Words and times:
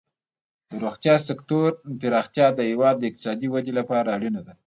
د 0.69 0.71
روغتیا 0.83 1.15
سکتور 1.27 1.69
پراختیا 1.99 2.47
د 2.53 2.59
هیواد 2.69 2.95
د 2.97 3.03
اقتصادي 3.09 3.47
ودې 3.49 3.73
لپاره 3.79 4.09
اړینه 4.17 4.41
ده. 4.47 4.53